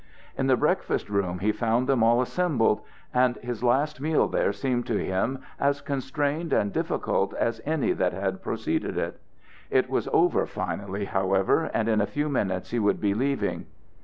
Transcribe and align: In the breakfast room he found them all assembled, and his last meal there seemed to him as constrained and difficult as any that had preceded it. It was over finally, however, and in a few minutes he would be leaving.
In 0.35 0.47
the 0.47 0.57
breakfast 0.57 1.11
room 1.11 1.37
he 1.37 1.51
found 1.51 1.85
them 1.85 2.01
all 2.01 2.23
assembled, 2.23 2.81
and 3.13 3.35
his 3.37 3.63
last 3.63 4.01
meal 4.01 4.27
there 4.27 4.51
seemed 4.51 4.87
to 4.87 4.97
him 4.97 5.37
as 5.59 5.79
constrained 5.79 6.51
and 6.51 6.73
difficult 6.73 7.35
as 7.35 7.61
any 7.67 7.91
that 7.91 8.11
had 8.11 8.41
preceded 8.41 8.97
it. 8.97 9.21
It 9.69 9.91
was 9.91 10.09
over 10.11 10.47
finally, 10.47 11.05
however, 11.05 11.69
and 11.71 11.87
in 11.87 12.01
a 12.01 12.07
few 12.07 12.29
minutes 12.29 12.71
he 12.71 12.79
would 12.79 12.99
be 12.99 13.13
leaving. 13.13 13.67